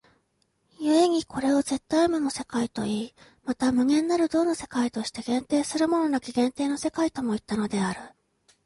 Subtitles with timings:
[0.79, 3.13] 故にこれを絶対無の世界といい、
[3.43, 7.99] また無限なる動の世界として限定するものなき限定の世界ともいったのである。